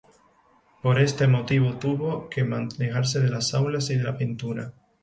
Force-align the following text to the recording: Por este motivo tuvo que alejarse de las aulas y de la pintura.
Por 0.81 0.99
este 0.99 1.27
motivo 1.27 1.73
tuvo 1.77 2.27
que 2.27 2.41
alejarse 2.41 3.19
de 3.19 3.29
las 3.29 3.53
aulas 3.53 3.91
y 3.91 3.97
de 3.97 4.03
la 4.03 4.17
pintura. 4.17 4.73